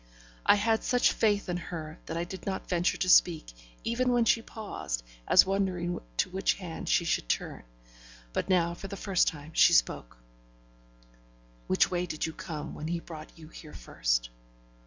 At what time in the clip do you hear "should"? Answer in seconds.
7.05-7.29